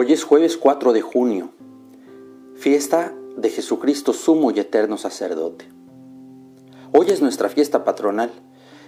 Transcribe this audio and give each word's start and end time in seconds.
Hoy 0.00 0.12
es 0.12 0.22
jueves 0.22 0.56
4 0.56 0.92
de 0.92 1.02
junio, 1.02 1.50
fiesta 2.54 3.12
de 3.36 3.50
Jesucristo 3.50 4.12
sumo 4.12 4.52
y 4.52 4.60
eterno 4.60 4.96
sacerdote. 4.96 5.64
Hoy 6.92 7.08
es 7.10 7.20
nuestra 7.20 7.48
fiesta 7.48 7.82
patronal 7.82 8.30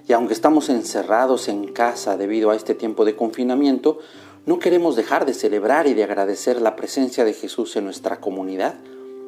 y 0.07 0.13
aunque 0.13 0.35
estamos 0.35 0.69
encerrados 0.69 1.49
en 1.49 1.73
casa 1.73 2.17
debido 2.17 2.51
a 2.51 2.55
este 2.55 2.77
tiempo 2.77 3.05
de 3.05 3.17
confinamiento, 3.17 3.99
no 4.47 4.61
queremos 4.61 4.95
dejar 4.95 5.27
de 5.27 5.35
celebrar 5.35 5.89
y 5.89 5.95
de 5.95 6.05
agradecer 6.05 6.63
la 6.63 6.77
presencia 6.77 7.25
de 7.25 7.33
Jesús 7.33 7.75
en 7.75 7.87
nuestra 7.87 8.21
comunidad 8.21 8.77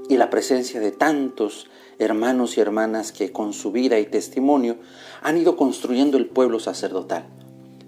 y 0.08 0.18
la 0.18 0.30
presencia 0.30 0.78
de 0.78 0.92
tantos 0.92 1.66
hermanos 1.98 2.58
y 2.58 2.60
hermanas 2.60 3.10
que 3.10 3.32
con 3.32 3.52
su 3.52 3.72
vida 3.72 3.98
y 3.98 4.06
testimonio 4.06 4.76
han 5.20 5.36
ido 5.36 5.56
construyendo 5.56 6.16
el 6.16 6.26
pueblo 6.26 6.60
sacerdotal. 6.60 7.24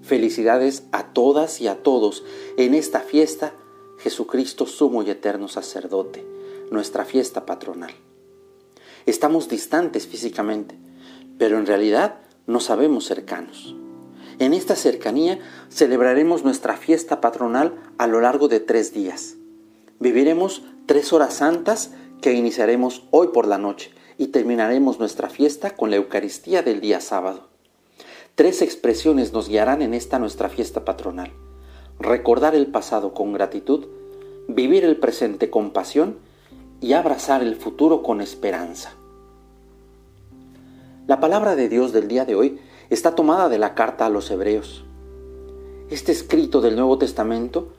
Felicidades 0.03 0.83
a 0.91 1.13
todas 1.13 1.61
y 1.61 1.69
a 1.69 1.77
todos 1.85 2.25
en 2.57 2.75
esta 2.75 2.99
fiesta 2.99 3.55
Jesucristo 4.05 4.67
sumo 4.67 5.03
y 5.03 5.09
eterno 5.09 5.49
sacerdote, 5.49 6.27
nuestra 6.71 7.07
fiesta 7.07 7.47
patronal. 7.47 7.95
Estamos 9.07 9.49
distantes 9.49 10.07
físicamente, 10.07 10.77
pero 11.39 11.57
en 11.57 11.65
realidad 11.65 12.17
nos 12.47 12.65
sabemos 12.65 13.07
cercanos. 13.07 13.75
En 14.39 14.53
esta 14.53 14.77
cercanía 14.77 15.39
celebraremos 15.71 16.45
nuestra 16.45 16.77
fiesta 16.77 17.23
patronal 17.23 17.81
a 17.97 18.07
lo 18.07 18.21
largo 18.21 18.49
de 18.49 18.61
tres 18.61 18.93
días. 18.93 19.37
Viviremos 20.01 20.61
tres 20.85 21.15
horas 21.15 21.33
santas 21.33 21.93
que 22.21 22.35
iniciaremos 22.35 23.05
hoy 23.11 23.29
por 23.29 23.47
la 23.47 23.57
noche 23.57 23.91
y 24.19 24.27
terminaremos 24.27 24.99
nuestra 24.99 25.31
fiesta 25.31 25.71
con 25.71 25.89
la 25.89 25.97
Eucaristía 25.97 26.63
del 26.63 26.83
día 26.83 27.01
sábado. 27.01 27.49
Tres 28.35 28.61
expresiones 28.61 29.33
nos 29.33 29.49
guiarán 29.49 29.81
en 29.81 29.95
esta 29.95 30.19
nuestra 30.19 30.51
fiesta 30.51 30.85
patronal 30.85 31.33
recordar 31.99 32.55
el 32.55 32.67
pasado 32.67 33.15
con 33.15 33.33
gratitud, 33.33 33.87
vivir 34.49 34.85
el 34.85 34.97
presente 34.97 35.51
con 35.51 35.71
pasión 35.71 36.17
y 36.81 36.93
abrazar 36.93 37.43
el 37.43 37.57
futuro 37.57 38.03
con 38.03 38.21
esperanza. 38.21 38.93
La 41.07 41.21
palabra 41.21 41.57
de 41.57 41.69
Dios 41.69 41.93
del 41.93 42.09
día 42.09 42.25
de 42.25 42.35
hoy 42.35 42.59
está 42.91 43.15
tomada 43.15 43.49
de 43.49 43.59
la 43.59 43.75
carta 43.75 44.07
a 44.07 44.11
los 44.11 44.31
hebreos. 44.31 44.85
Este 45.91 46.13
escrito 46.13 46.61
del 46.61 46.77
Nuevo 46.77 46.99
Testamento 46.99 47.73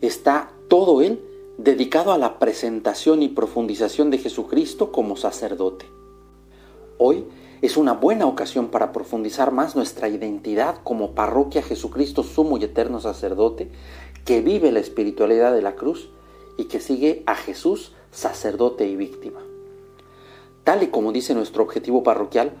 está 0.00 0.50
todo 0.68 1.02
él 1.02 1.22
dedicado 1.58 2.12
a 2.12 2.18
la 2.18 2.38
presentación 2.38 3.22
y 3.22 3.28
profundización 3.28 4.10
de 4.10 4.18
Jesucristo 4.18 4.90
como 4.90 5.16
sacerdote. 5.16 5.86
Hoy 6.98 7.24
es 7.60 7.76
una 7.76 7.92
buena 7.92 8.26
ocasión 8.26 8.68
para 8.68 8.92
profundizar 8.92 9.52
más 9.52 9.76
nuestra 9.76 10.08
identidad 10.08 10.78
como 10.82 11.12
parroquia 11.12 11.62
Jesucristo 11.62 12.22
sumo 12.22 12.58
y 12.58 12.64
eterno 12.64 13.00
sacerdote 13.00 13.70
que 14.24 14.40
vive 14.40 14.72
la 14.72 14.80
espiritualidad 14.80 15.52
de 15.52 15.62
la 15.62 15.74
cruz 15.74 16.10
y 16.56 16.64
que 16.64 16.80
sigue 16.80 17.22
a 17.26 17.34
Jesús 17.34 17.92
sacerdote 18.10 18.86
y 18.86 18.96
víctima. 18.96 19.40
Tal 20.64 20.82
y 20.82 20.88
como 20.88 21.12
dice 21.12 21.34
nuestro 21.34 21.62
objetivo 21.64 22.02
parroquial, 22.02 22.52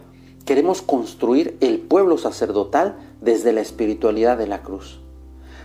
queremos 0.44 0.82
construir 0.82 1.56
el 1.60 1.78
pueblo 1.78 2.18
sacerdotal 2.18 2.96
desde 3.20 3.52
la 3.52 3.60
espiritualidad 3.60 4.36
de 4.38 4.48
la 4.48 4.62
cruz. 4.62 5.00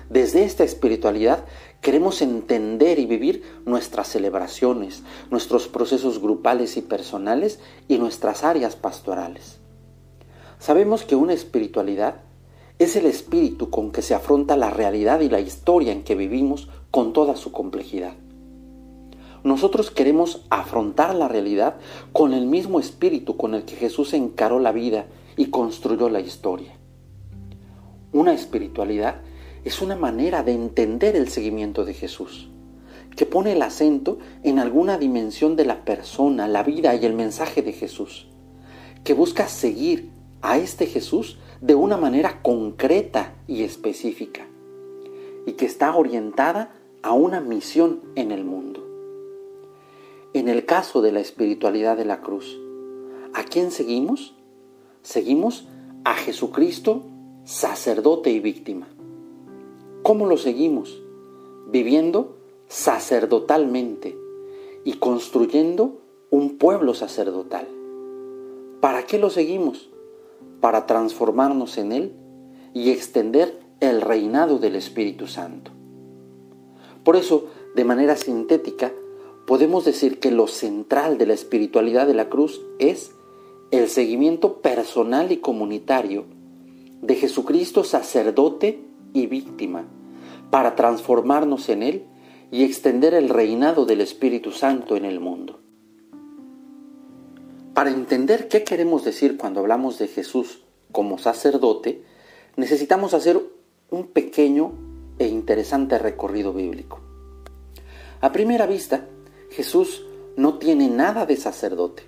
Desde 0.09 0.43
esta 0.43 0.63
espiritualidad 0.63 1.45
queremos 1.81 2.21
entender 2.21 2.99
y 2.99 3.05
vivir 3.05 3.43
nuestras 3.65 4.07
celebraciones, 4.07 5.03
nuestros 5.31 5.67
procesos 5.67 6.21
grupales 6.21 6.77
y 6.77 6.81
personales 6.81 7.59
y 7.87 7.97
nuestras 7.97 8.43
áreas 8.43 8.75
pastorales. 8.75 9.59
Sabemos 10.59 11.03
que 11.03 11.15
una 11.15 11.33
espiritualidad 11.33 12.21
es 12.79 12.95
el 12.95 13.05
espíritu 13.05 13.69
con 13.69 13.91
que 13.91 14.01
se 14.01 14.13
afronta 14.13 14.55
la 14.55 14.69
realidad 14.69 15.21
y 15.21 15.29
la 15.29 15.39
historia 15.39 15.91
en 15.91 16.03
que 16.03 16.15
vivimos 16.15 16.69
con 16.91 17.11
toda 17.11 17.35
su 17.35 17.51
complejidad. 17.51 18.13
Nosotros 19.43 19.91
queremos 19.91 20.45
afrontar 20.49 21.15
la 21.15 21.27
realidad 21.27 21.77
con 22.11 22.33
el 22.33 22.45
mismo 22.45 22.79
espíritu 22.79 23.37
con 23.37 23.55
el 23.55 23.63
que 23.63 23.75
Jesús 23.75 24.13
encaró 24.13 24.59
la 24.59 24.71
vida 24.71 25.05
y 25.37 25.47
construyó 25.47 26.09
la 26.09 26.19
historia. 26.19 26.73
Una 28.11 28.33
espiritualidad 28.33 29.21
es 29.63 29.81
una 29.81 29.95
manera 29.95 30.43
de 30.43 30.53
entender 30.53 31.15
el 31.15 31.29
seguimiento 31.29 31.85
de 31.85 31.93
Jesús, 31.93 32.49
que 33.15 33.25
pone 33.25 33.53
el 33.53 33.61
acento 33.61 34.19
en 34.43 34.59
alguna 34.59 34.97
dimensión 34.97 35.55
de 35.55 35.65
la 35.65 35.83
persona, 35.83 36.47
la 36.47 36.63
vida 36.63 36.95
y 36.95 37.05
el 37.05 37.13
mensaje 37.13 37.61
de 37.61 37.73
Jesús, 37.73 38.27
que 39.03 39.13
busca 39.13 39.47
seguir 39.47 40.09
a 40.41 40.57
este 40.57 40.85
Jesús 40.85 41.37
de 41.61 41.75
una 41.75 41.97
manera 41.97 42.41
concreta 42.41 43.35
y 43.47 43.63
específica, 43.63 44.47
y 45.45 45.53
que 45.53 45.65
está 45.65 45.95
orientada 45.95 46.75
a 47.01 47.13
una 47.13 47.39
misión 47.39 48.01
en 48.15 48.31
el 48.31 48.43
mundo. 48.43 48.85
En 50.33 50.49
el 50.49 50.65
caso 50.65 51.01
de 51.01 51.11
la 51.11 51.19
espiritualidad 51.19 51.97
de 51.97 52.05
la 52.05 52.21
cruz, 52.21 52.59
¿a 53.33 53.43
quién 53.43 53.71
seguimos? 53.71 54.35
Seguimos 55.01 55.67
a 56.03 56.13
Jesucristo, 56.15 57.03
sacerdote 57.43 58.29
y 58.29 58.39
víctima. 58.39 58.87
¿Cómo 60.03 60.25
lo 60.25 60.37
seguimos? 60.37 61.01
Viviendo 61.69 62.37
sacerdotalmente 62.67 64.17
y 64.83 64.93
construyendo 64.93 66.01
un 66.29 66.57
pueblo 66.57 66.93
sacerdotal. 66.93 67.67
¿Para 68.81 69.03
qué 69.03 69.17
lo 69.17 69.29
seguimos? 69.29 69.89
Para 70.61 70.85
transformarnos 70.85 71.77
en 71.77 71.91
Él 71.91 72.13
y 72.73 72.91
extender 72.91 73.59
el 73.79 74.01
reinado 74.01 74.59
del 74.59 74.75
Espíritu 74.75 75.27
Santo. 75.27 75.71
Por 77.03 77.15
eso, 77.15 77.45
de 77.75 77.83
manera 77.83 78.15
sintética, 78.15 78.91
podemos 79.45 79.85
decir 79.85 80.19
que 80.19 80.31
lo 80.31 80.47
central 80.47 81.17
de 81.17 81.25
la 81.25 81.33
espiritualidad 81.33 82.07
de 82.07 82.13
la 82.13 82.29
cruz 82.29 82.61
es 82.79 83.11
el 83.71 83.87
seguimiento 83.87 84.61
personal 84.61 85.31
y 85.31 85.37
comunitario 85.37 86.25
de 87.01 87.15
Jesucristo 87.15 87.83
sacerdote 87.83 88.83
y 89.13 89.27
víctima 89.27 89.85
para 90.49 90.75
transformarnos 90.75 91.69
en 91.69 91.83
Él 91.83 92.05
y 92.51 92.63
extender 92.63 93.13
el 93.13 93.29
reinado 93.29 93.85
del 93.85 94.01
Espíritu 94.01 94.51
Santo 94.51 94.95
en 94.95 95.05
el 95.05 95.19
mundo. 95.19 95.59
Para 97.77 97.91
entender 97.91 98.47
qué 98.47 98.63
queremos 98.63 99.05
decir 99.05 99.37
cuando 99.37 99.59
hablamos 99.59 99.99
de 99.99 100.07
Jesús 100.07 100.63
como 100.91 101.19
sacerdote, 101.19 102.01
necesitamos 102.55 103.13
hacer 103.13 103.39
un 103.91 104.07
pequeño 104.07 104.71
e 105.19 105.27
interesante 105.27 105.99
recorrido 105.99 106.53
bíblico. 106.53 106.99
A 108.19 108.31
primera 108.31 108.65
vista, 108.65 109.05
Jesús 109.51 110.03
no 110.37 110.57
tiene 110.57 110.89
nada 110.89 111.27
de 111.27 111.37
sacerdote. 111.37 112.01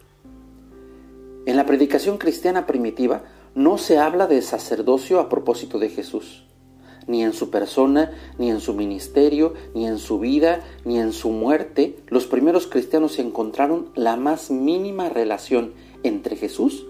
En 1.46 1.56
la 1.56 1.68
predicación 1.68 2.18
cristiana 2.18 2.66
primitiva 2.66 3.25
no 3.53 3.78
se 3.78 4.00
habla 4.00 4.25
de 4.25 4.41
sacerdocio 4.41 5.19
a 5.19 5.29
propósito 5.29 5.78
de 5.78 5.90
Jesús 5.90 6.47
ni 7.09 7.24
en 7.24 7.34
su 7.34 7.50
persona, 7.50 8.12
ni 8.38 8.52
en 8.52 8.62
su 8.62 8.75
ministerio, 8.75 9.56
ni 9.74 9.88
en 9.88 9.97
su 9.97 10.20
vida, 10.20 10.64
ni 10.86 11.00
en 11.00 11.12
su 11.12 11.31
muerte, 11.31 11.97
los 12.08 12.28
primeros 12.28 12.68
cristianos 12.68 13.18
encontraron 13.18 13.90
la 13.96 14.16
más 14.16 14.52
mínima 14.52 15.09
relación 15.09 15.74
entre 16.03 16.36
Jesús 16.36 16.86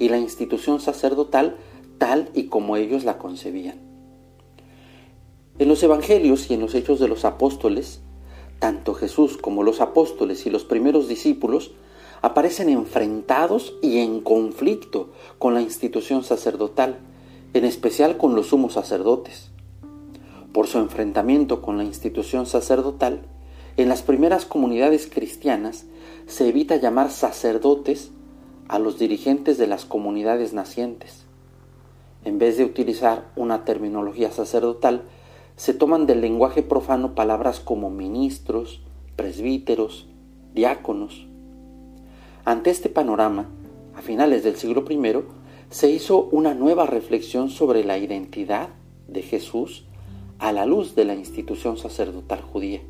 y 0.00 0.08
la 0.08 0.18
institución 0.18 0.80
sacerdotal 0.80 1.56
tal 1.98 2.30
y 2.34 2.48
como 2.48 2.76
ellos 2.76 3.04
la 3.04 3.18
concebían. 3.18 3.78
En 5.60 5.68
los 5.68 5.80
Evangelios 5.84 6.50
y 6.50 6.54
en 6.54 6.60
los 6.60 6.74
Hechos 6.74 6.98
de 6.98 7.06
los 7.06 7.24
Apóstoles, 7.24 8.00
tanto 8.58 8.92
Jesús 8.92 9.36
como 9.36 9.62
los 9.62 9.80
apóstoles 9.80 10.46
y 10.46 10.50
los 10.50 10.64
primeros 10.64 11.06
discípulos 11.06 11.70
aparecen 12.22 12.70
enfrentados 12.70 13.74
y 13.82 13.98
en 13.98 14.20
conflicto 14.20 15.10
con 15.38 15.54
la 15.54 15.62
institución 15.62 16.24
sacerdotal, 16.24 16.98
en 17.54 17.64
especial 17.64 18.16
con 18.16 18.34
los 18.34 18.48
sumos 18.48 18.74
sacerdotes. 18.74 19.50
Por 20.52 20.66
su 20.66 20.78
enfrentamiento 20.78 21.62
con 21.62 21.78
la 21.78 21.84
institución 21.84 22.46
sacerdotal, 22.46 23.22
en 23.76 23.88
las 23.88 24.02
primeras 24.02 24.44
comunidades 24.44 25.08
cristianas 25.12 25.86
se 26.26 26.48
evita 26.48 26.76
llamar 26.76 27.10
sacerdotes 27.10 28.10
a 28.68 28.78
los 28.78 28.98
dirigentes 28.98 29.56
de 29.56 29.68
las 29.68 29.84
comunidades 29.84 30.52
nacientes. 30.52 31.26
En 32.24 32.38
vez 32.38 32.56
de 32.56 32.64
utilizar 32.64 33.30
una 33.36 33.64
terminología 33.64 34.32
sacerdotal, 34.32 35.02
se 35.56 35.74
toman 35.74 36.06
del 36.06 36.20
lenguaje 36.20 36.62
profano 36.62 37.14
palabras 37.14 37.60
como 37.60 37.90
ministros, 37.90 38.80
presbíteros, 39.14 40.08
diáconos. 40.54 41.26
Ante 42.44 42.70
este 42.70 42.88
panorama, 42.88 43.48
a 43.94 44.02
finales 44.02 44.42
del 44.42 44.56
siglo 44.56 44.84
I, 44.88 44.98
se 45.74 45.90
hizo 45.90 46.28
una 46.30 46.54
nueva 46.54 46.86
reflexión 46.86 47.50
sobre 47.50 47.82
la 47.82 47.98
identidad 47.98 48.68
de 49.08 49.22
Jesús 49.22 49.84
a 50.38 50.52
la 50.52 50.66
luz 50.66 50.94
de 50.94 51.04
la 51.04 51.16
institución 51.16 51.78
sacerdotal 51.78 52.42
judía. 52.42 52.80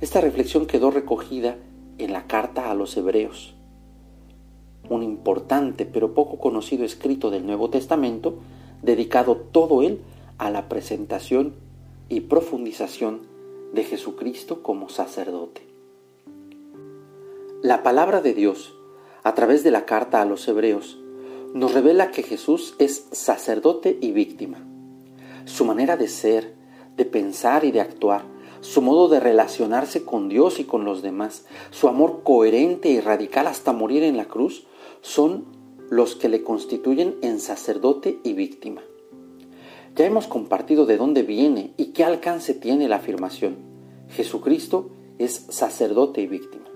Esta 0.00 0.20
reflexión 0.20 0.66
quedó 0.66 0.90
recogida 0.90 1.58
en 1.98 2.12
la 2.12 2.26
carta 2.26 2.72
a 2.72 2.74
los 2.74 2.96
hebreos, 2.96 3.54
un 4.88 5.04
importante 5.04 5.86
pero 5.86 6.12
poco 6.12 6.40
conocido 6.40 6.84
escrito 6.84 7.30
del 7.30 7.46
Nuevo 7.46 7.70
Testamento, 7.70 8.40
dedicado 8.82 9.36
todo 9.36 9.82
él 9.82 10.00
a 10.38 10.50
la 10.50 10.68
presentación 10.68 11.54
y 12.08 12.22
profundización 12.22 13.20
de 13.72 13.84
Jesucristo 13.84 14.64
como 14.64 14.88
sacerdote. 14.88 15.68
La 17.62 17.84
palabra 17.84 18.22
de 18.22 18.34
Dios, 18.34 18.74
a 19.22 19.36
través 19.36 19.62
de 19.62 19.70
la 19.70 19.86
carta 19.86 20.20
a 20.20 20.24
los 20.24 20.48
hebreos, 20.48 20.99
nos 21.54 21.74
revela 21.74 22.10
que 22.10 22.22
Jesús 22.22 22.74
es 22.78 23.06
sacerdote 23.12 23.98
y 24.00 24.12
víctima. 24.12 24.58
Su 25.44 25.64
manera 25.64 25.96
de 25.96 26.08
ser, 26.08 26.54
de 26.96 27.04
pensar 27.04 27.64
y 27.64 27.72
de 27.72 27.80
actuar, 27.80 28.24
su 28.60 28.82
modo 28.82 29.08
de 29.08 29.20
relacionarse 29.20 30.04
con 30.04 30.28
Dios 30.28 30.60
y 30.60 30.64
con 30.64 30.84
los 30.84 31.02
demás, 31.02 31.46
su 31.70 31.88
amor 31.88 32.22
coherente 32.22 32.90
y 32.90 33.00
radical 33.00 33.46
hasta 33.46 33.72
morir 33.72 34.02
en 34.02 34.16
la 34.16 34.26
cruz, 34.26 34.66
son 35.00 35.46
los 35.88 36.14
que 36.14 36.28
le 36.28 36.42
constituyen 36.42 37.16
en 37.22 37.40
sacerdote 37.40 38.20
y 38.22 38.34
víctima. 38.34 38.82
Ya 39.96 40.06
hemos 40.06 40.28
compartido 40.28 40.86
de 40.86 40.96
dónde 40.96 41.22
viene 41.22 41.72
y 41.76 41.86
qué 41.86 42.04
alcance 42.04 42.54
tiene 42.54 42.88
la 42.88 42.96
afirmación. 42.96 43.56
Jesucristo 44.10 44.90
es 45.18 45.46
sacerdote 45.48 46.20
y 46.20 46.26
víctima. 46.26 46.66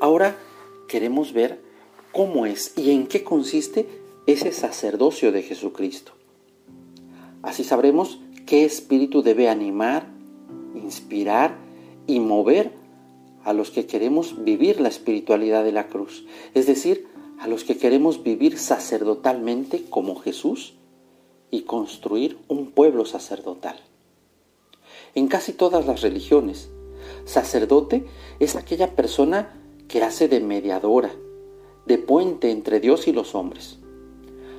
Ahora 0.00 0.36
queremos 0.88 1.32
ver 1.32 1.71
cómo 2.12 2.46
es 2.46 2.72
y 2.76 2.90
en 2.90 3.06
qué 3.06 3.24
consiste 3.24 3.88
ese 4.26 4.52
sacerdocio 4.52 5.32
de 5.32 5.42
Jesucristo. 5.42 6.12
Así 7.42 7.64
sabremos 7.64 8.20
qué 8.46 8.64
espíritu 8.64 9.22
debe 9.22 9.48
animar, 9.48 10.06
inspirar 10.74 11.56
y 12.06 12.20
mover 12.20 12.70
a 13.44 13.52
los 13.52 13.70
que 13.70 13.86
queremos 13.86 14.44
vivir 14.44 14.80
la 14.80 14.88
espiritualidad 14.88 15.64
de 15.64 15.72
la 15.72 15.88
cruz, 15.88 16.24
es 16.54 16.66
decir, 16.66 17.08
a 17.40 17.48
los 17.48 17.64
que 17.64 17.76
queremos 17.76 18.22
vivir 18.22 18.56
sacerdotalmente 18.58 19.84
como 19.90 20.14
Jesús 20.16 20.74
y 21.50 21.62
construir 21.62 22.38
un 22.46 22.70
pueblo 22.70 23.04
sacerdotal. 23.04 23.76
En 25.14 25.26
casi 25.26 25.52
todas 25.52 25.86
las 25.86 26.02
religiones, 26.02 26.70
sacerdote 27.24 28.04
es 28.38 28.54
aquella 28.54 28.94
persona 28.94 29.60
que 29.88 30.02
hace 30.02 30.28
de 30.28 30.40
mediadora, 30.40 31.10
de 31.86 31.98
puente 31.98 32.50
entre 32.50 32.80
Dios 32.80 33.08
y 33.08 33.12
los 33.12 33.34
hombres. 33.34 33.78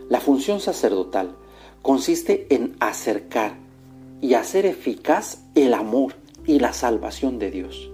La 0.10 0.20
función 0.20 0.60
sacerdotal 0.60 1.36
consiste 1.82 2.48
en 2.50 2.76
acercar 2.80 3.58
y 4.22 4.36
hacer 4.36 4.66
eficaz 4.66 5.44
el 5.56 5.74
amor 5.74 6.16
y 6.46 6.60
la 6.60 6.74
salvación 6.74 7.40
de 7.40 7.52
Dios. 7.52 7.90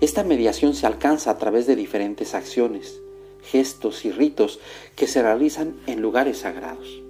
Esta 0.00 0.24
mediación 0.24 0.74
se 0.74 0.86
alcanza 0.86 1.30
a 1.30 1.38
través 1.38 1.66
de 1.66 1.76
diferentes 1.76 2.34
acciones, 2.34 3.00
gestos 3.42 4.04
y 4.04 4.10
ritos 4.10 4.60
que 4.96 5.06
se 5.06 5.22
realizan 5.22 5.76
en 5.86 6.02
lugares 6.02 6.38
sagrados. 6.38 7.00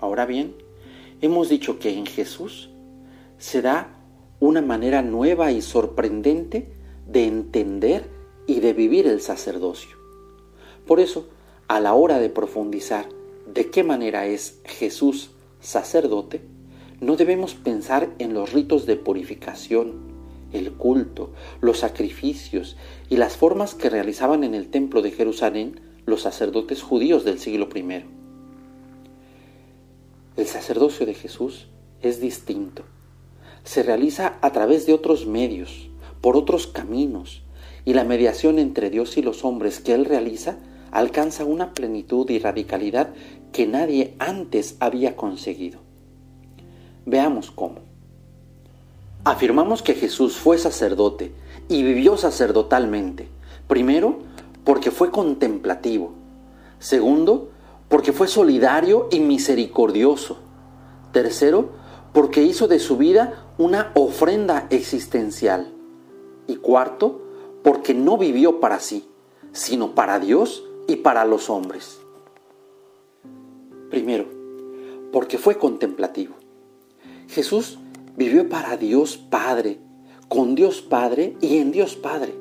Ahora 0.00 0.26
bien, 0.26 0.54
hemos 1.20 1.48
dicho 1.48 1.78
que 1.78 1.90
en 1.90 2.06
Jesús 2.06 2.70
se 3.38 3.62
da 3.62 3.98
una 4.40 4.62
manera 4.62 5.02
nueva 5.02 5.50
y 5.50 5.60
sorprendente 5.60 6.72
de 7.06 7.24
entender 7.24 8.08
y 8.46 8.60
de 8.60 8.72
vivir 8.72 9.06
el 9.06 9.20
sacerdocio. 9.20 9.97
Por 10.88 11.00
eso, 11.00 11.28
a 11.68 11.80
la 11.80 11.92
hora 11.92 12.18
de 12.18 12.30
profundizar 12.30 13.10
de 13.46 13.68
qué 13.70 13.84
manera 13.84 14.26
es 14.26 14.58
Jesús 14.64 15.32
sacerdote, 15.60 16.40
no 16.98 17.16
debemos 17.16 17.54
pensar 17.54 18.08
en 18.18 18.32
los 18.32 18.54
ritos 18.54 18.86
de 18.86 18.96
purificación, 18.96 19.92
el 20.50 20.72
culto, 20.72 21.30
los 21.60 21.80
sacrificios 21.80 22.78
y 23.10 23.18
las 23.18 23.36
formas 23.36 23.74
que 23.74 23.90
realizaban 23.90 24.44
en 24.44 24.54
el 24.54 24.70
templo 24.70 25.02
de 25.02 25.10
Jerusalén 25.10 25.78
los 26.06 26.22
sacerdotes 26.22 26.80
judíos 26.80 27.22
del 27.22 27.38
siglo 27.38 27.68
I. 27.74 28.04
El 30.38 30.46
sacerdocio 30.46 31.04
de 31.04 31.12
Jesús 31.12 31.68
es 32.00 32.18
distinto. 32.18 32.84
Se 33.62 33.82
realiza 33.82 34.38
a 34.40 34.52
través 34.52 34.86
de 34.86 34.94
otros 34.94 35.26
medios, 35.26 35.90
por 36.22 36.34
otros 36.34 36.66
caminos, 36.66 37.42
y 37.84 37.92
la 37.92 38.04
mediación 38.04 38.58
entre 38.58 38.88
Dios 38.88 39.18
y 39.18 39.22
los 39.22 39.44
hombres 39.44 39.80
que 39.80 39.92
Él 39.92 40.06
realiza 40.06 40.56
alcanza 40.90 41.44
una 41.44 41.74
plenitud 41.74 42.28
y 42.30 42.38
radicalidad 42.38 43.10
que 43.52 43.66
nadie 43.66 44.14
antes 44.18 44.76
había 44.80 45.16
conseguido. 45.16 45.80
Veamos 47.06 47.50
cómo. 47.50 47.80
Afirmamos 49.24 49.82
que 49.82 49.94
Jesús 49.94 50.36
fue 50.36 50.58
sacerdote 50.58 51.32
y 51.68 51.82
vivió 51.82 52.16
sacerdotalmente. 52.16 53.28
Primero, 53.66 54.18
porque 54.64 54.90
fue 54.90 55.10
contemplativo. 55.10 56.12
Segundo, 56.78 57.50
porque 57.88 58.12
fue 58.12 58.28
solidario 58.28 59.08
y 59.10 59.20
misericordioso. 59.20 60.38
Tercero, 61.12 61.70
porque 62.12 62.42
hizo 62.42 62.68
de 62.68 62.78
su 62.78 62.96
vida 62.96 63.46
una 63.58 63.92
ofrenda 63.94 64.66
existencial. 64.70 65.72
Y 66.46 66.56
cuarto, 66.56 67.22
porque 67.62 67.94
no 67.94 68.18
vivió 68.18 68.60
para 68.60 68.80
sí, 68.80 69.08
sino 69.52 69.94
para 69.94 70.18
Dios 70.18 70.64
y 70.88 70.96
para 70.96 71.24
los 71.24 71.48
hombres. 71.50 72.00
Primero, 73.90 74.24
porque 75.12 75.38
fue 75.38 75.58
contemplativo. 75.58 76.34
Jesús 77.28 77.78
vivió 78.16 78.48
para 78.48 78.76
Dios 78.76 79.18
Padre, 79.18 79.78
con 80.28 80.56
Dios 80.56 80.82
Padre 80.82 81.36
y 81.40 81.58
en 81.58 81.70
Dios 81.70 81.94
Padre. 81.94 82.34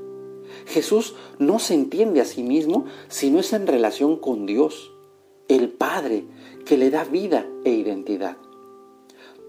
Jesús 0.66 1.14
no 1.40 1.60
se 1.60 1.74
entiende 1.74 2.22
a 2.22 2.26
sí 2.26 2.42
mismo 2.42 2.86
si 3.10 3.30
no 3.30 3.40
es 3.40 3.54
en 3.54 3.68
relación 3.68 4.18
con 4.18 4.46
Dios, 4.46 4.92
el 5.50 5.70
Padre, 5.70 6.26
que 6.66 6.78
le 6.78 6.90
da 6.90 7.04
vida 7.04 7.46
e 7.64 7.72
identidad. 7.72 8.38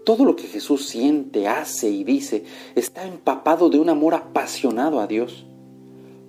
Todo 0.05 0.25
lo 0.25 0.35
que 0.35 0.47
Jesús 0.47 0.87
siente, 0.87 1.47
hace 1.47 1.89
y 1.89 2.03
dice 2.03 2.43
está 2.75 3.05
empapado 3.05 3.69
de 3.69 3.79
un 3.79 3.89
amor 3.89 4.13
apasionado 4.13 4.99
a 4.99 5.07
Dios. 5.07 5.45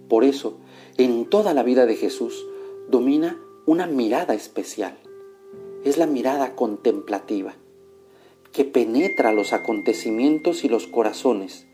Por 0.08 0.24
eso, 0.24 0.58
en 0.98 1.24
toda 1.26 1.54
la 1.54 1.62
vida 1.62 1.86
de 1.86 1.96
Jesús 1.96 2.44
domina 2.90 3.40
una 3.66 3.86
mirada 3.86 4.34
especial. 4.34 4.98
Es 5.84 5.96
la 5.96 6.06
mirada 6.06 6.56
contemplativa 6.56 7.54
que 8.52 8.64
penetra 8.64 9.32
los 9.32 9.52
acontecimientos 9.52 10.64
y 10.64 10.68
los 10.68 10.88
corazones, 10.88 11.68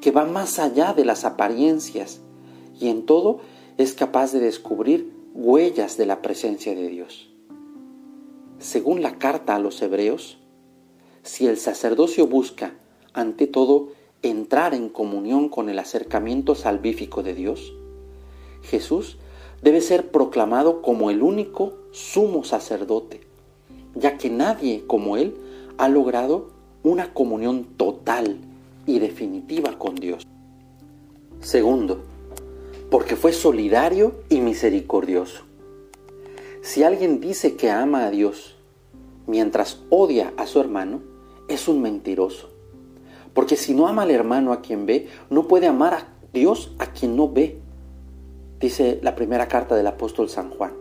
que 0.00 0.10
va 0.10 0.24
más 0.24 0.58
allá 0.58 0.94
de 0.94 1.04
las 1.04 1.24
apariencias 1.24 2.20
y 2.80 2.88
en 2.88 3.06
todo 3.06 3.38
es 3.76 3.92
capaz 3.92 4.32
de 4.32 4.40
descubrir 4.40 5.12
huellas 5.32 5.96
de 5.96 6.06
la 6.06 6.22
presencia 6.22 6.74
de 6.74 6.88
Dios. 6.88 7.30
Según 8.58 9.00
la 9.00 9.16
carta 9.18 9.54
a 9.54 9.60
los 9.60 9.80
hebreos, 9.80 10.38
si 11.22 11.46
el 11.46 11.56
sacerdocio 11.58 12.26
busca, 12.26 12.74
ante 13.12 13.46
todo, 13.46 13.90
entrar 14.22 14.74
en 14.74 14.88
comunión 14.88 15.48
con 15.48 15.68
el 15.68 15.78
acercamiento 15.78 16.56
salvífico 16.56 17.22
de 17.22 17.34
Dios, 17.34 17.74
Jesús 18.62 19.18
debe 19.62 19.80
ser 19.80 20.10
proclamado 20.10 20.82
como 20.82 21.10
el 21.10 21.22
único 21.22 21.74
sumo 21.90 22.44
sacerdote, 22.44 23.20
ya 23.94 24.18
que 24.18 24.30
nadie 24.30 24.84
como 24.86 25.16
Él 25.16 25.36
ha 25.78 25.88
logrado 25.88 26.50
una 26.82 27.12
comunión 27.12 27.64
total 27.76 28.38
y 28.86 28.98
definitiva 28.98 29.78
con 29.78 29.94
Dios. 29.94 30.26
Segundo, 31.40 32.02
porque 32.90 33.16
fue 33.16 33.32
solidario 33.32 34.14
y 34.28 34.40
misericordioso. 34.40 35.42
Si 36.62 36.82
alguien 36.82 37.20
dice 37.20 37.56
que 37.56 37.70
ama 37.70 38.06
a 38.06 38.10
Dios 38.10 38.56
mientras 39.26 39.80
odia 39.90 40.32
a 40.36 40.46
su 40.46 40.60
hermano, 40.60 41.00
es 41.48 41.68
un 41.68 41.80
mentiroso. 41.80 42.50
Porque 43.34 43.56
si 43.56 43.74
no 43.74 43.86
ama 43.86 44.02
al 44.02 44.10
hermano 44.10 44.52
a 44.52 44.60
quien 44.60 44.86
ve, 44.86 45.08
no 45.30 45.46
puede 45.46 45.66
amar 45.66 45.94
a 45.94 46.08
Dios 46.32 46.72
a 46.78 46.92
quien 46.92 47.16
no 47.16 47.28
ve. 47.28 47.58
Dice 48.60 48.98
la 49.02 49.14
primera 49.14 49.46
carta 49.46 49.76
del 49.76 49.86
apóstol 49.86 50.28
San 50.28 50.50
Juan. 50.50 50.72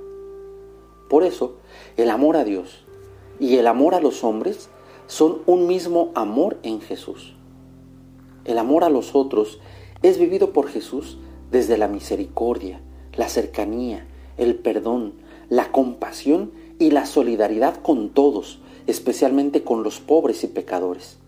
Por 1.09 1.23
eso, 1.23 1.57
el 1.95 2.09
amor 2.09 2.35
a 2.35 2.43
Dios 2.43 2.85
y 3.39 3.57
el 3.57 3.67
amor 3.67 3.93
a 3.93 4.01
los 4.01 4.23
hombres 4.23 4.69
son 5.05 5.43
un 5.45 5.67
mismo 5.67 6.11
amor 6.15 6.57
en 6.63 6.81
Jesús. 6.81 7.35
El 8.45 8.57
amor 8.57 8.83
a 8.83 8.89
los 8.89 9.13
otros 9.13 9.59
es 10.01 10.17
vivido 10.17 10.53
por 10.53 10.69
Jesús 10.69 11.19
desde 11.51 11.77
la 11.77 11.87
misericordia, 11.87 12.81
la 13.15 13.29
cercanía, 13.29 14.07
el 14.37 14.55
perdón, 14.55 15.13
la 15.47 15.71
compasión 15.71 16.51
y 16.79 16.89
la 16.89 17.05
solidaridad 17.05 17.79
con 17.83 18.09
todos, 18.09 18.59
especialmente 18.87 19.63
con 19.63 19.83
los 19.83 19.99
pobres 19.99 20.43
y 20.43 20.47
pecadores. 20.47 21.19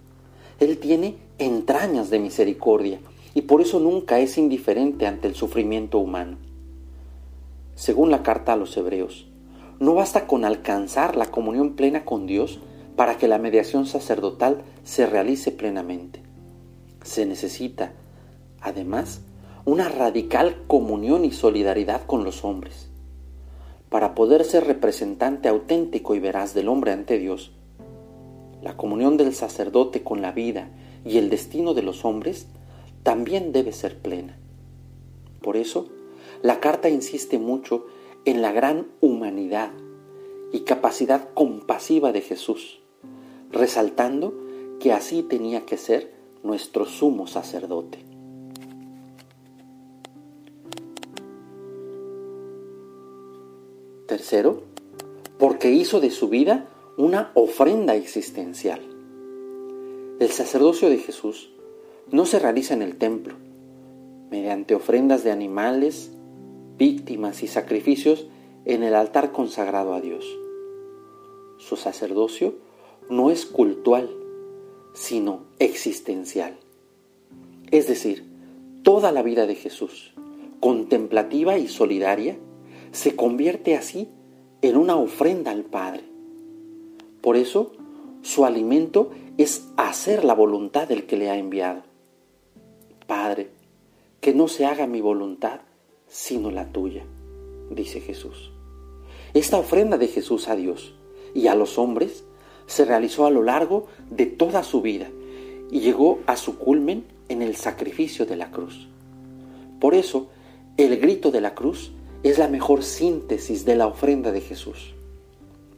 Él 0.60 0.80
tiene 0.80 1.18
entrañas 1.38 2.10
de 2.10 2.18
misericordia 2.18 3.00
y 3.34 3.44
por 3.44 3.62
eso 3.62 3.80
nunca 3.80 4.20
es 4.20 4.38
indiferente 4.38 5.08
ante 5.08 5.28
el 5.28 5.36
sufrimiento 5.36 6.00
humano. 6.00 6.38
Según 7.76 8.12
la 8.12 8.24
carta 8.24 8.54
a 8.54 8.56
los 8.56 8.76
hebreos, 8.76 9.28
no 9.80 9.94
basta 9.94 10.28
con 10.28 10.44
alcanzar 10.44 11.16
la 11.16 11.28
comunión 11.28 11.76
plena 11.76 12.04
con 12.04 12.28
Dios 12.28 12.60
para 12.96 13.18
que 13.18 13.30
la 13.30 13.38
mediación 13.38 13.86
sacerdotal 13.86 14.64
se 14.84 15.06
realice 15.06 15.52
plenamente. 15.52 16.22
Se 17.04 17.26
necesita, 17.26 17.94
además, 18.60 19.22
una 19.64 19.88
radical 19.88 20.64
comunión 20.68 21.24
y 21.24 21.32
solidaridad 21.32 22.06
con 22.06 22.26
los 22.26 22.44
hombres. 22.44 22.90
Para 23.90 24.16
poder 24.16 24.44
ser 24.44 24.66
representante 24.66 25.48
auténtico 25.48 26.14
y 26.16 26.20
veraz 26.20 26.54
del 26.54 26.68
hombre 26.68 26.92
ante 26.92 27.18
Dios, 27.18 27.54
la 28.62 28.76
comunión 28.76 29.16
del 29.16 29.34
sacerdote 29.34 30.04
con 30.04 30.22
la 30.22 30.32
vida 30.32 30.70
y 31.06 31.18
el 31.18 31.30
destino 31.30 31.74
de 31.74 31.84
los 31.84 32.04
hombres 32.04 32.48
también 33.04 33.52
debe 33.52 33.72
ser 33.72 33.98
plena. 33.98 34.38
Por 35.42 35.58
eso, 35.58 35.88
la 36.42 36.60
carta 36.60 36.90
insiste 36.90 37.38
mucho 37.40 37.86
en 38.26 38.42
la 38.42 38.52
gran 38.52 38.88
humanidad 39.02 39.72
y 40.52 40.62
capacidad 40.62 41.30
compasiva 41.34 42.12
de 42.12 42.22
Jesús, 42.22 42.80
resaltando 43.52 44.34
que 44.80 44.94
así 44.94 45.24
tenía 45.24 45.66
que 45.66 45.78
ser 45.78 46.14
nuestro 46.44 46.86
sumo 46.86 47.28
sacerdote. 47.28 48.00
Tercero, 54.08 54.64
porque 55.38 55.72
hizo 55.72 56.00
de 56.00 56.10
su 56.10 56.30
vida 56.30 56.68
una 56.98 57.32
ofrenda 57.36 57.96
existencial. 57.96 58.82
El 60.20 60.30
sacerdocio 60.30 60.90
de 60.90 60.98
Jesús 60.98 61.52
no 62.12 62.26
se 62.26 62.40
realiza 62.40 62.74
en 62.74 62.82
el 62.82 62.98
templo, 62.98 63.36
mediante 64.32 64.76
ofrendas 64.76 65.24
de 65.24 65.32
animales, 65.32 66.12
víctimas 66.78 67.44
y 67.44 67.48
sacrificios 67.48 68.28
en 68.66 68.84
el 68.84 68.96
altar 68.96 69.32
consagrado 69.32 69.94
a 69.94 70.02
Dios. 70.02 70.26
Su 71.58 71.76
sacerdocio 71.76 72.56
no 73.10 73.32
es 73.32 73.46
cultual, 73.46 74.10
sino 74.94 75.44
existencial. 75.60 76.58
Es 77.72 77.88
decir, 77.88 78.26
toda 78.84 79.12
la 79.12 79.22
vida 79.22 79.46
de 79.46 79.56
Jesús, 79.56 80.14
contemplativa 80.60 81.58
y 81.58 81.68
solidaria, 81.68 82.38
se 82.92 83.16
convierte 83.16 83.76
así 83.76 84.10
en 84.62 84.78
una 84.78 84.96
ofrenda 84.96 85.52
al 85.52 85.64
Padre. 85.64 86.04
Por 87.22 87.38
eso, 87.38 87.74
su 88.22 88.46
alimento 88.46 89.12
es 89.38 89.68
hacer 89.78 90.24
la 90.24 90.34
voluntad 90.34 90.88
del 90.88 91.06
que 91.06 91.18
le 91.18 91.30
ha 91.30 91.38
enviado. 91.38 91.89
Padre, 93.10 93.50
que 94.22 94.36
no 94.36 94.48
se 94.48 94.68
haga 94.68 94.86
mi 94.86 95.02
voluntad, 95.02 95.62
sino 96.08 96.52
la 96.52 96.72
tuya, 96.72 97.04
dice 97.72 98.02
Jesús. 98.02 98.52
Esta 99.34 99.58
ofrenda 99.58 99.98
de 99.98 100.08
Jesús 100.08 100.48
a 100.48 100.56
Dios 100.56 100.94
y 101.34 101.48
a 101.48 101.56
los 101.56 101.80
hombres 101.80 102.24
se 102.68 102.86
realizó 102.86 103.26
a 103.26 103.32
lo 103.32 103.42
largo 103.42 103.88
de 104.12 104.28
toda 104.28 104.62
su 104.62 104.84
vida 104.84 105.10
y 105.72 105.80
llegó 105.80 106.20
a 106.28 106.36
su 106.36 106.60
culmen 106.60 107.04
en 107.30 107.42
el 107.42 107.56
sacrificio 107.56 108.28
de 108.28 108.36
la 108.36 108.52
cruz. 108.52 108.88
Por 109.80 109.96
eso, 109.96 110.28
el 110.78 111.00
grito 111.00 111.32
de 111.32 111.42
la 111.42 111.56
cruz 111.56 111.92
es 112.22 112.38
la 112.38 112.48
mejor 112.48 112.84
síntesis 112.84 113.66
de 113.66 113.76
la 113.76 113.88
ofrenda 113.88 114.32
de 114.32 114.42
Jesús. 114.42 114.94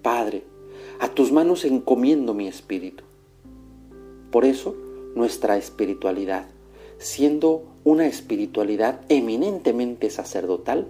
Padre, 0.01 0.43
a 0.99 1.07
tus 1.07 1.31
manos 1.31 1.63
encomiendo 1.63 2.33
mi 2.33 2.49
espíritu. 2.49 3.05
Por 4.31 4.43
eso, 4.43 4.75
nuestra 5.15 5.55
espiritualidad, 5.55 6.50
siendo 7.01 7.63
una 7.83 8.05
espiritualidad 8.05 9.01
eminentemente 9.09 10.11
sacerdotal, 10.11 10.89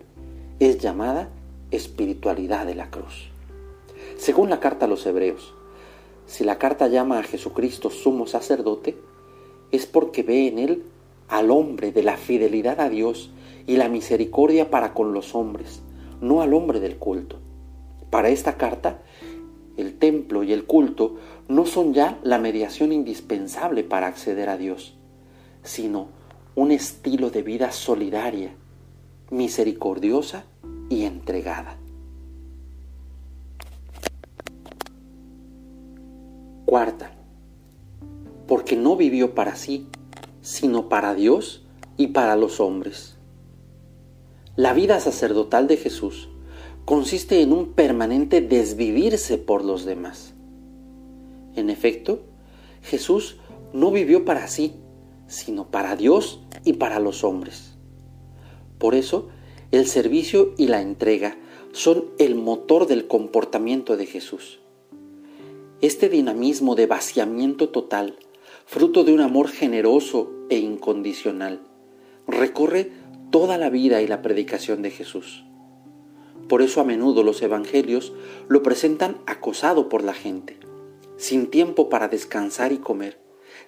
es 0.59 0.77
llamada 0.77 1.29
espiritualidad 1.71 2.65
de 2.65 2.75
la 2.75 2.91
cruz. 2.91 3.29
Según 4.17 4.49
la 4.49 4.59
carta 4.59 4.85
a 4.85 4.89
los 4.89 5.05
Hebreos, 5.05 5.53
si 6.25 6.43
la 6.43 6.57
carta 6.57 6.89
llama 6.89 7.17
a 7.17 7.23
Jesucristo 7.23 7.89
sumo 7.89 8.27
sacerdote, 8.27 8.97
es 9.71 9.85
porque 9.85 10.21
ve 10.21 10.47
en 10.47 10.59
él 10.59 10.83
al 11.29 11.49
hombre 11.49 11.93
de 11.93 12.03
la 12.03 12.17
fidelidad 12.17 12.81
a 12.81 12.89
Dios 12.89 13.31
y 13.65 13.77
la 13.77 13.87
misericordia 13.87 14.69
para 14.69 14.93
con 14.93 15.13
los 15.13 15.33
hombres, 15.33 15.81
no 16.19 16.41
al 16.41 16.53
hombre 16.53 16.81
del 16.81 16.97
culto. 16.97 17.37
Para 18.09 18.27
esta 18.27 18.57
carta, 18.57 18.99
el 19.77 19.97
templo 19.97 20.43
y 20.43 20.51
el 20.51 20.65
culto 20.65 21.15
no 21.47 21.65
son 21.65 21.93
ya 21.93 22.19
la 22.21 22.37
mediación 22.37 22.91
indispensable 22.91 23.85
para 23.85 24.07
acceder 24.07 24.49
a 24.49 24.57
Dios, 24.57 24.97
sino 25.63 26.09
un 26.55 26.71
estilo 26.71 27.29
de 27.29 27.43
vida 27.43 27.71
solidaria, 27.71 28.55
misericordiosa 29.29 30.43
y 30.89 31.03
entregada. 31.03 31.77
Cuarta, 36.65 37.11
porque 38.47 38.75
no 38.75 38.95
vivió 38.95 39.35
para 39.35 39.55
sí, 39.55 39.87
sino 40.41 40.89
para 40.89 41.13
Dios 41.13 41.65
y 41.97 42.07
para 42.07 42.35
los 42.35 42.59
hombres. 42.59 43.17
La 44.55 44.73
vida 44.73 44.99
sacerdotal 44.99 45.67
de 45.67 45.77
Jesús 45.77 46.29
consiste 46.85 47.41
en 47.41 47.53
un 47.53 47.73
permanente 47.73 48.41
desvivirse 48.41 49.37
por 49.37 49.63
los 49.63 49.85
demás. 49.85 50.33
En 51.55 51.69
efecto, 51.69 52.23
Jesús 52.81 53.37
no 53.73 53.91
vivió 53.91 54.25
para 54.25 54.47
sí, 54.47 54.75
sino 55.31 55.71
para 55.71 55.95
Dios 55.95 56.41
y 56.63 56.73
para 56.73 56.99
los 56.99 57.23
hombres. 57.23 57.77
Por 58.77 58.95
eso, 58.95 59.29
el 59.71 59.87
servicio 59.87 60.53
y 60.57 60.67
la 60.67 60.81
entrega 60.81 61.37
son 61.71 62.05
el 62.19 62.35
motor 62.35 62.85
del 62.87 63.07
comportamiento 63.07 63.95
de 63.95 64.05
Jesús. 64.05 64.59
Este 65.79 66.09
dinamismo 66.09 66.75
de 66.75 66.85
vaciamiento 66.85 67.69
total, 67.69 68.17
fruto 68.65 69.03
de 69.03 69.13
un 69.13 69.21
amor 69.21 69.47
generoso 69.47 70.31
e 70.49 70.57
incondicional, 70.57 71.61
recorre 72.27 72.91
toda 73.31 73.57
la 73.57 73.69
vida 73.69 74.01
y 74.01 74.07
la 74.07 74.21
predicación 74.21 74.81
de 74.81 74.91
Jesús. 74.91 75.45
Por 76.49 76.61
eso 76.61 76.81
a 76.81 76.83
menudo 76.83 77.23
los 77.23 77.41
evangelios 77.41 78.11
lo 78.49 78.61
presentan 78.61 79.21
acosado 79.25 79.87
por 79.87 80.03
la 80.03 80.13
gente, 80.13 80.57
sin 81.15 81.47
tiempo 81.47 81.87
para 81.87 82.09
descansar 82.09 82.73
y 82.73 82.79
comer, 82.79 83.20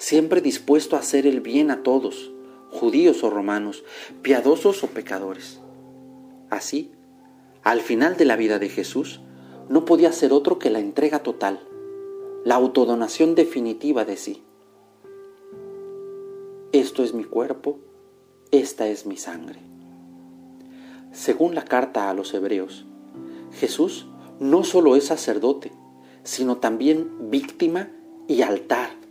siempre 0.03 0.41
dispuesto 0.41 0.97
a 0.97 0.99
hacer 0.99 1.25
el 1.25 1.39
bien 1.39 1.71
a 1.71 1.81
todos, 1.81 2.33
judíos 2.71 3.23
o 3.23 3.29
romanos, 3.29 3.85
piadosos 4.21 4.83
o 4.83 4.87
pecadores. 4.87 5.61
Así, 6.49 6.91
al 7.63 7.79
final 7.79 8.17
de 8.17 8.25
la 8.25 8.35
vida 8.35 8.59
de 8.59 8.67
Jesús, 8.67 9.21
no 9.69 9.85
podía 9.85 10.11
ser 10.11 10.33
otro 10.33 10.59
que 10.59 10.69
la 10.69 10.79
entrega 10.79 11.23
total, 11.23 11.61
la 12.43 12.55
autodonación 12.55 13.33
definitiva 13.33 14.03
de 14.03 14.17
sí. 14.17 14.43
Esto 16.73 17.05
es 17.05 17.13
mi 17.13 17.23
cuerpo, 17.23 17.79
esta 18.51 18.87
es 18.89 19.05
mi 19.05 19.15
sangre. 19.15 19.61
Según 21.13 21.55
la 21.55 21.63
carta 21.63 22.09
a 22.09 22.13
los 22.13 22.33
hebreos, 22.33 22.85
Jesús 23.53 24.05
no 24.41 24.65
solo 24.65 24.97
es 24.97 25.05
sacerdote, 25.05 25.71
sino 26.23 26.57
también 26.57 27.29
víctima 27.31 27.89
y 28.27 28.41
altar, 28.41 29.02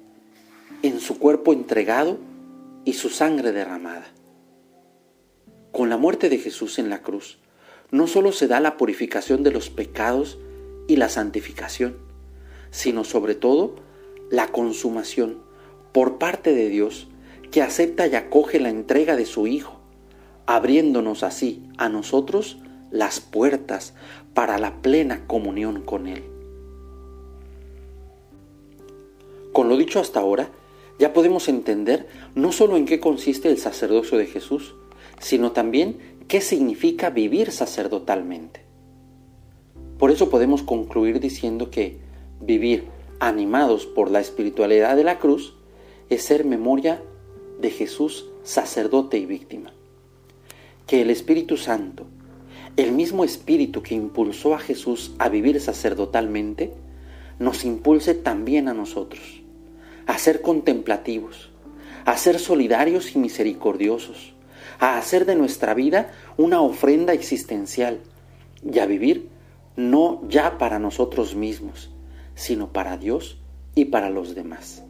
en 0.83 0.99
su 0.99 1.19
cuerpo 1.19 1.53
entregado 1.53 2.19
y 2.85 2.95
su 2.95 3.09
sangre 3.09 3.53
derramada. 3.53 4.07
Con 5.71 5.89
la 5.89 5.97
muerte 5.97 6.29
de 6.29 6.39
Jesús 6.39 6.79
en 6.79 6.91
la 6.91 7.03
cruz, 7.03 7.39
no 7.91 8.07
solo 8.07 8.33
se 8.33 8.49
da 8.49 8.59
la 8.61 8.77
purificación 8.77 9.43
de 9.43 9.53
los 9.53 9.71
pecados 9.71 10.39
y 10.89 10.97
la 10.97 11.09
santificación, 11.09 11.97
sino 12.71 13.05
sobre 13.05 13.35
todo 13.35 13.77
la 14.31 14.49
consumación 14.49 15.39
por 15.93 16.19
parte 16.19 16.55
de 16.55 16.69
Dios 16.69 17.09
que 17.51 17.63
acepta 17.63 18.07
y 18.07 18.15
acoge 18.15 18.59
la 18.59 18.71
entrega 18.71 19.15
de 19.15 19.27
su 19.27 19.47
Hijo, 19.47 19.81
abriéndonos 20.47 21.23
así 21.23 21.63
a 21.79 21.89
nosotros 21.89 22.59
las 22.91 23.21
puertas 23.21 23.95
para 24.35 24.59
la 24.59 24.83
plena 24.83 25.27
comunión 25.27 25.83
con 25.83 26.09
Él. 26.09 26.25
Con 29.53 29.69
lo 29.69 29.77
dicho 29.77 30.01
hasta 30.01 30.21
ahora, 30.21 30.49
ya 30.99 31.13
podemos 31.13 31.49
entender 31.49 32.07
no 32.35 32.53
solo 32.53 32.77
en 32.77 32.87
qué 32.87 33.01
consiste 33.01 33.49
el 33.49 33.59
sacerdocio 33.59 34.19
de 34.19 34.27
Jesús, 34.27 34.75
sino 35.21 35.53
también 35.53 35.99
qué 36.29 36.41
significa 36.41 37.11
vivir 37.11 37.51
sacerdotalmente. 37.53 38.61
Por 39.99 40.11
eso 40.11 40.31
podemos 40.31 40.63
concluir 40.63 41.21
diciendo 41.21 41.71
que 41.71 41.99
vivir 42.41 42.85
animados 43.21 43.87
por 43.87 44.11
la 44.11 44.21
espiritualidad 44.21 44.97
de 44.97 45.05
la 45.05 45.19
cruz 45.19 45.55
es 46.11 46.25
ser 46.25 46.45
memoria 46.45 47.03
de 47.61 47.71
Jesús 47.71 48.27
sacerdote 48.43 49.19
y 49.19 49.27
víctima. 49.27 49.73
Que 50.87 51.03
el 51.03 51.11
Espíritu 51.11 51.57
Santo, 51.57 52.07
el 52.77 52.93
mismo 52.93 53.23
Espíritu 53.23 53.83
que 53.83 53.95
impulsó 53.95 54.55
a 54.55 54.59
Jesús 54.59 55.13
a 55.19 55.29
vivir 55.29 55.61
sacerdotalmente, 55.61 56.73
nos 57.39 57.65
impulse 57.65 58.15
también 58.15 58.69
a 58.69 58.75
nosotros, 58.75 59.43
a 60.07 60.19
ser 60.19 60.43
contemplativos, 60.43 61.51
a 62.05 62.17
ser 62.17 62.39
solidarios 62.39 63.15
y 63.15 63.19
misericordiosos, 63.19 64.35
a 64.79 64.99
hacer 64.99 65.27
de 65.27 65.37
nuestra 65.37 65.75
vida 65.75 66.11
una 66.37 66.61
ofrenda 66.61 67.13
existencial 67.13 68.01
y 68.65 68.79
a 68.79 68.87
vivir 68.87 69.29
no 69.77 70.23
ya 70.29 70.59
para 70.59 70.79
nosotros 70.79 71.35
mismos, 71.35 71.91
sino 72.35 72.73
para 72.73 72.97
Dios 72.97 73.39
y 73.75 73.87
para 73.87 74.11
los 74.11 74.35
demás. 74.35 74.85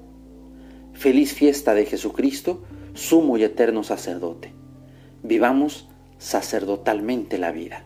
Feliz 0.92 1.32
fiesta 1.32 1.74
de 1.74 1.86
Jesucristo, 1.86 2.62
sumo 2.94 3.36
y 3.36 3.44
eterno 3.44 3.82
sacerdote. 3.82 4.52
Vivamos 5.22 5.88
sacerdotalmente 6.18 7.38
la 7.38 7.52
vida. 7.52 7.84